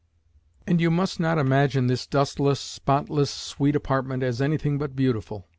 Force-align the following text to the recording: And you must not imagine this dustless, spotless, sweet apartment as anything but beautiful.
And 0.65 0.81
you 0.81 0.89
must 0.89 1.19
not 1.19 1.37
imagine 1.37 1.85
this 1.85 2.07
dustless, 2.07 2.59
spotless, 2.59 3.29
sweet 3.29 3.75
apartment 3.75 4.23
as 4.23 4.41
anything 4.41 4.79
but 4.79 4.95
beautiful. 4.95 5.47